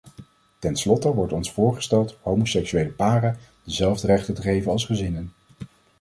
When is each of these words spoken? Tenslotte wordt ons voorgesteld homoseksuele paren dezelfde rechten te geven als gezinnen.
Tenslotte 0.59 1.13
wordt 1.13 1.33
ons 1.33 1.51
voorgesteld 1.51 2.17
homoseksuele 2.21 2.89
paren 2.91 3.37
dezelfde 3.63 4.07
rechten 4.07 4.33
te 4.33 4.41
geven 4.41 4.71
als 4.71 4.85
gezinnen. 4.85 5.31